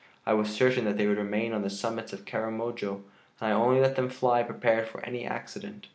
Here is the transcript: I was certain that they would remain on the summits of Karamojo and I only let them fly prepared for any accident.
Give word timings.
I 0.25 0.33
was 0.33 0.49
certain 0.49 0.83
that 0.85 0.97
they 0.97 1.05
would 1.05 1.19
remain 1.19 1.53
on 1.53 1.61
the 1.61 1.69
summits 1.69 2.11
of 2.11 2.25
Karamojo 2.25 2.91
and 3.39 3.51
I 3.51 3.51
only 3.51 3.79
let 3.79 3.95
them 3.95 4.09
fly 4.09 4.41
prepared 4.41 4.87
for 4.87 5.05
any 5.05 5.25
accident. 5.25 5.89